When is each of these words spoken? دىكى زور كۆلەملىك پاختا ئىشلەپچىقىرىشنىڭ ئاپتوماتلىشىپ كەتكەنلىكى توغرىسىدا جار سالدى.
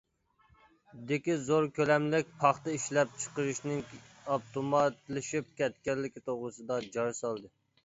دىكى 1.11 1.35
زور 1.49 1.67
كۆلەملىك 1.79 2.31
پاختا 2.45 2.73
ئىشلەپچىقىرىشنىڭ 2.79 3.85
ئاپتوماتلىشىپ 4.07 5.55
كەتكەنلىكى 5.63 6.27
توغرىسىدا 6.27 6.83
جار 6.99 7.17
سالدى. 7.25 7.57